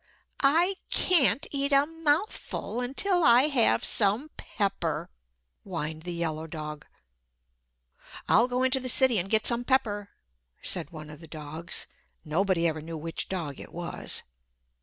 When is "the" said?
6.01-6.13, 8.79-8.89, 11.19-11.27